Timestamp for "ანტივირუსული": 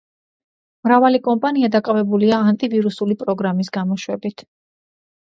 2.51-3.17